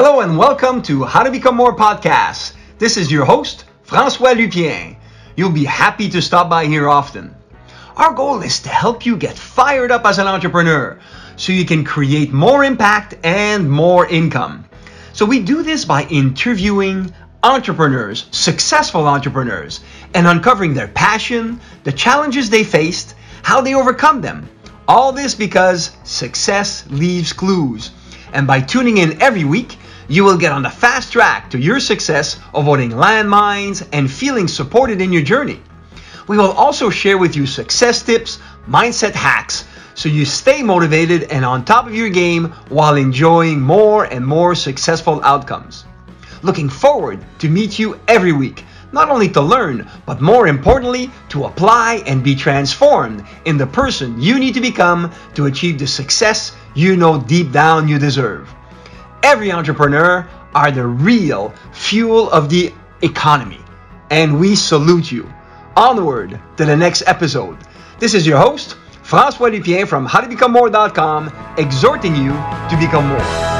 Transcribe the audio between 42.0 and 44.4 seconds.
game while enjoying more and